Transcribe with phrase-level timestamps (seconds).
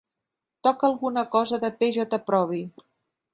[0.67, 1.91] Toca alguna cosa de P.
[1.99, 2.19] J.
[2.31, 2.63] Proby